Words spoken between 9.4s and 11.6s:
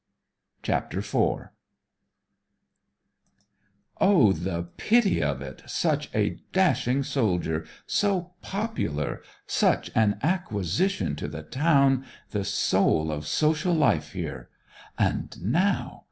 such an acquisition to the